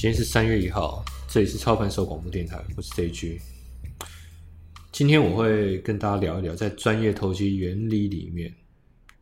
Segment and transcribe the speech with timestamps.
[0.00, 3.38] 今天是三月一号，这里是操盘手广播电台，我是 JG。
[4.90, 8.50] 今天我会跟大家聊一聊，在专业投机原理里面，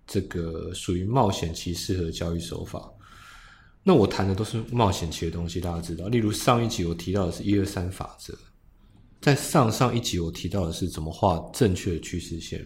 [0.06, 2.88] 这个属于冒险期适合交易手法。
[3.82, 6.06] 那我谈的都是冒险期的东西，大家知道。
[6.06, 8.32] 例如上一集我提到的是一二三法则，
[9.20, 12.64] 在上上一集我提到的是怎么画正确的趋势线。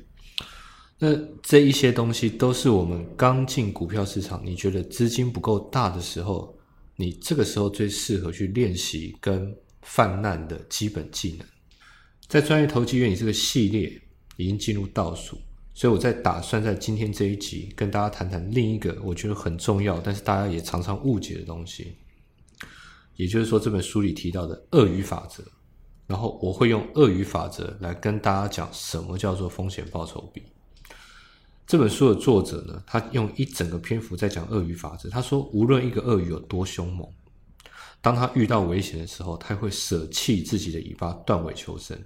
[0.98, 6.54] 那这一些东西都是我们刚进股票市场，你觉得资金不够大的时候。
[7.02, 11.44] 你这个时候最适合去练习跟泛滥的基本技能，
[12.29, 14.00] 在专业投机原理这个系列
[14.36, 15.36] 已经进入倒数，
[15.74, 21.96] 所以我在打算在今天这一集跟大家谈谈另一个我觉得很重要，但是大家也常常误解的东西，
[23.16, 25.43] 也就是说这本书里提到的鳄鱼法则，
[26.07, 30.40] 然后我会用鳄鱼法则来跟大家讲什么叫做风险报酬比。
[31.72, 35.08] 这本书的作者呢，他用一整个篇幅在讲鳄鱼法则。
[35.08, 37.08] 他说，无论一个鳄鱼有多凶猛，
[38.02, 41.98] 当他遇到危险的时候，他会舍弃自己的尾巴，断尾求生。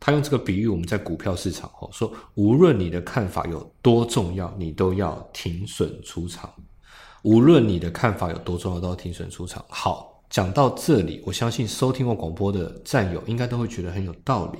[0.00, 6.52] 他用这个比喻，我们在股票市场后说，无论你的看法有多重要，你都要停损出场。
[7.22, 9.64] 无论你的看法有多重要，都要停损出场。
[9.68, 14.58] 好，讲到这里，我相信收听过广播的战友应该都会觉得很有道理。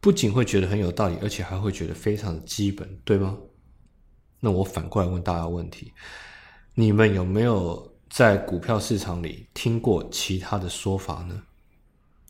[0.00, 3.36] 不仅会觉得很有道理，而且还会觉得非常的基本，对吗？
[4.40, 5.92] 那我反过来问大家问题：
[6.74, 11.42] 你们有没有在股票市场里听过其他的说法呢？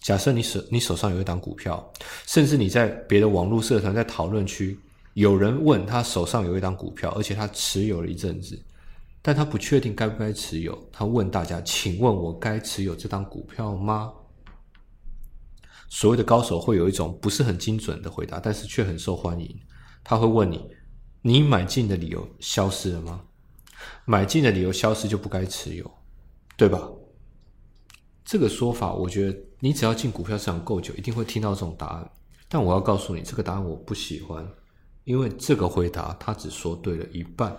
[0.01, 1.93] 假设你手你手上有一档股票，
[2.25, 4.79] 甚至你在别的网络社团在讨论区，
[5.13, 8.59] 有人问他手上有一档股票，而且他持有了一阵子，
[9.21, 10.79] 但他不确定该不该持有。
[10.91, 14.13] 他问大家：请问我该持有这档股票吗？
[15.89, 19.59] 所谓的高手会有一种不是很精准的回答，但是却很受欢迎。
[20.05, 20.69] 他会问你
[21.23, 23.23] ：“你买进的理由消失了吗？
[24.05, 25.91] 买进的理由消失就不该持有，
[26.57, 26.89] 对吧？”
[28.25, 32.11] 这个说法，我觉得你只要进股票市场够久，一定会听到这种答案。
[32.49, 34.47] 但我要告诉你，这个答案我不喜欢，
[35.05, 37.57] 因为这个回答他只说对了一半。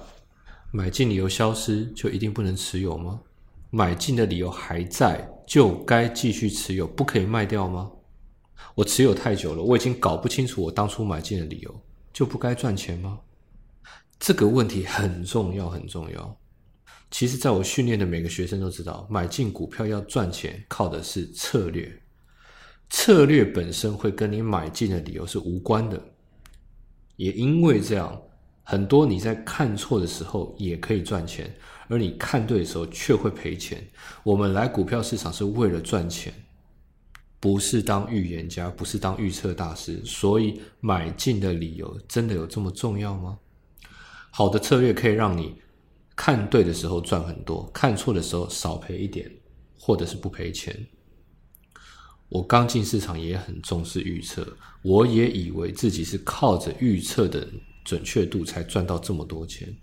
[0.71, 3.19] 买进理由消失就一定不能持有吗？
[3.71, 7.89] 买进的理由还在，就该继续持有，不可以卖掉吗？
[8.75, 11.81] 我持有太久了，我已经搞不清楚我当初买进的理由，
[12.13, 13.19] 就不该赚钱吗？
[14.19, 16.37] 这个问题很重要，很重要。
[17.11, 21.91] 其实，在我训练的每个学生都知道，买进股票要赚钱，靠的是策略。
[22.89, 26.01] 策略本身会跟你买进的理由是无关的。
[27.15, 28.21] 也因为这样，
[28.63, 31.51] 很多你在看错的时候也可以赚钱，
[31.87, 33.83] 而你看对的时候却会赔钱。
[34.23, 36.33] 我们来股票市场是为了赚钱。
[37.39, 43.39] 不是当预言家，不是当预测大师，所以买进的理由真的有这么重要吗？
[44.31, 45.55] 好的策略可以让你
[46.15, 49.31] 看对的时候赚很多，看错的时候少赔一点，
[49.79, 50.85] 或者是不赔钱。
[52.27, 54.45] 我刚进市场也很重视预测，
[54.83, 57.47] 我也以为自己是靠着预测的
[57.83, 59.73] 准确度才赚到这么多钱，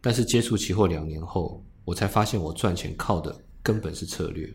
[0.00, 4.48] 但是接触期货两年后，我才发现我赚钱靠的根本是策略。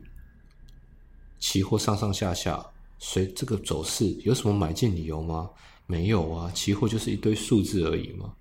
[1.39, 2.65] 期货上上下下，
[2.99, 5.49] 随这个走势有什么买进理由吗？
[5.85, 8.33] 没有啊，期货就是一堆数字而已嘛。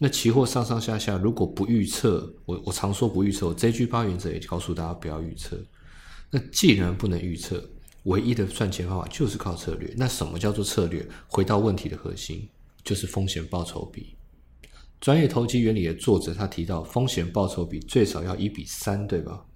[0.00, 5.56] 那期货上上下下，如果不预测，我我常说不预测，我这句八原则也告诉大家不要预测。
[6.30, 7.64] 那既然不能预测，
[8.02, 9.94] 唯一的赚钱方法就是靠策略。
[9.96, 11.08] 那什么叫做策略？
[11.28, 12.48] 回到问题的核心，
[12.82, 14.16] 就是风险报酬比。
[15.00, 19.46] 专业投机原理的作者他提到，风险报酬比最少要一比三，对吧？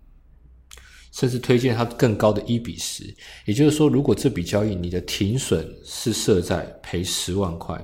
[1.12, 3.02] 甚至推荐它更高的一比十，
[3.46, 7.82] 也就是说，如果这笔交易你的停损是设在赔十万块，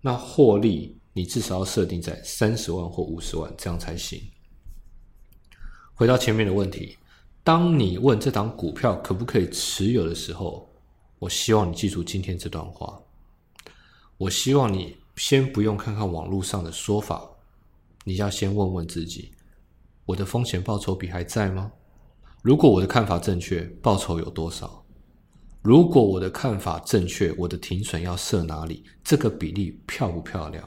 [0.00, 4.20] 那获利你至少要设定在三十万或五十万，这样才行。
[5.94, 6.96] 回到前面的问题，
[7.42, 10.70] 当你问这档股票可不可以持有的时候，
[11.18, 13.00] 我希望你记住今天这段话。
[14.16, 17.28] 我希望你先不用看看网络上的说法，
[18.04, 19.32] 你要先问问自己：
[20.04, 21.72] 我的风险报酬比还在吗？
[22.42, 24.84] 如果我的看法正确，报酬有多少？
[25.60, 28.84] 如果我的看法正确，我的停损要设哪里？
[29.02, 30.66] 这个比例漂不漂亮？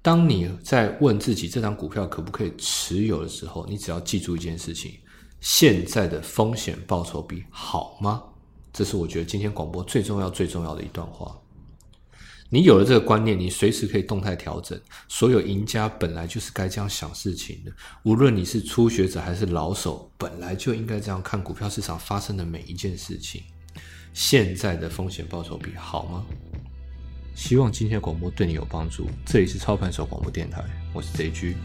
[0.00, 4.94] 当你在问自己这张股票可不可以持有的时候，你只要记住一件事情：
[5.40, 8.22] 现在的风险报酬比好吗？
[8.72, 11.36] 这是我觉得今天广播最重要、最重要的一段话。
[12.54, 14.78] 你有了这个观念，你随时可以动态调整。
[15.08, 17.72] 所有赢家本来就是该这样想事情的，
[18.02, 23.42] 无论你是初学者还是老手，本来就应该这样看股票市场发生的每一件事情。
[24.12, 26.26] 现在的风险报酬比好吗？
[27.34, 29.06] 希望今天的广播对你有帮助。
[29.24, 30.62] 这里是操盘手广播电台，
[30.92, 31.56] 我是 J G。